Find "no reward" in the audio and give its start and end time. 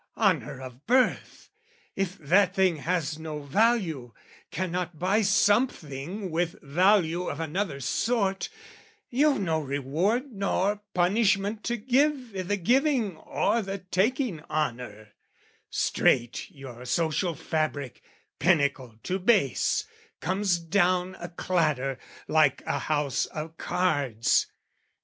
9.39-10.31